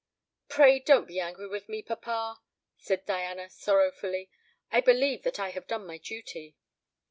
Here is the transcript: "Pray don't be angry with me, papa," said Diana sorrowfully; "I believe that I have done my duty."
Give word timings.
"Pray 0.47 0.79
don't 0.79 1.07
be 1.07 1.19
angry 1.19 1.47
with 1.47 1.69
me, 1.69 1.83
papa," 1.83 2.41
said 2.75 3.05
Diana 3.05 3.51
sorrowfully; 3.51 4.31
"I 4.71 4.81
believe 4.81 5.21
that 5.21 5.39
I 5.39 5.49
have 5.49 5.67
done 5.67 5.85
my 5.85 5.99
duty." 5.99 6.55